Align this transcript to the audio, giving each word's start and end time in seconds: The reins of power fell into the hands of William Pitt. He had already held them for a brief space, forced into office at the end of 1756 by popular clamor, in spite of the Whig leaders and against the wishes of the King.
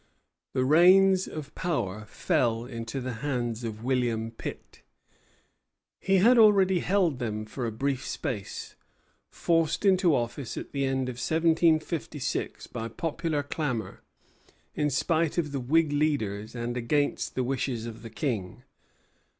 The 0.53 0.65
reins 0.65 1.27
of 1.27 1.53
power 1.53 2.05
fell 2.07 2.65
into 2.65 2.99
the 2.99 3.13
hands 3.21 3.63
of 3.63 3.83
William 3.83 4.31
Pitt. 4.31 4.81
He 5.99 6.15
had 6.15 6.39
already 6.39 6.79
held 6.79 7.19
them 7.19 7.45
for 7.45 7.67
a 7.67 7.71
brief 7.71 8.03
space, 8.07 8.73
forced 9.31 9.85
into 9.85 10.15
office 10.15 10.57
at 10.57 10.71
the 10.71 10.85
end 10.85 11.07
of 11.07 11.17
1756 11.21 12.65
by 12.65 12.87
popular 12.87 13.43
clamor, 13.43 14.01
in 14.73 14.89
spite 14.89 15.37
of 15.37 15.51
the 15.51 15.59
Whig 15.59 15.91
leaders 15.91 16.55
and 16.55 16.75
against 16.75 17.35
the 17.35 17.43
wishes 17.43 17.85
of 17.85 18.01
the 18.01 18.09
King. 18.09 18.63